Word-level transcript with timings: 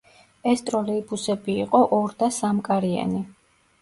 ეს 0.51 0.63
ტროლეიბუსები 0.69 1.57
იყო 1.65 1.83
ორ 1.99 2.17
და 2.25 2.31
სამკარიანი. 2.39 3.23